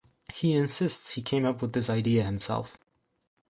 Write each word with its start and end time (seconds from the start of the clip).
He 0.33 0.53
insists 0.53 1.11
he 1.11 1.21
came 1.21 1.45
up 1.45 1.61
with 1.61 1.73
this 1.73 1.87
idea 1.87 2.23
himself. 2.23 2.75